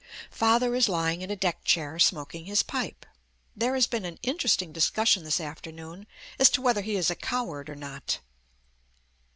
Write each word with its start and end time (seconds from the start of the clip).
Father 0.31 0.73
is 0.73 0.89
lying 0.89 1.21
in 1.21 1.29
a 1.29 1.35
deck 1.35 1.63
chair, 1.63 1.99
smoking 1.99 2.45
his 2.45 2.63
pipe. 2.63 3.05
There 3.55 3.75
has 3.75 3.85
been 3.85 4.03
an 4.03 4.17
interesting 4.23 4.71
discussion 4.73 5.23
this 5.23 5.39
afternoon 5.39 6.07
as 6.39 6.49
to 6.49 6.61
whether 6.63 6.81
he 6.81 6.95
is 6.95 7.11
a 7.11 7.15
coward 7.15 7.69
or 7.69 7.75
not. 7.75 8.17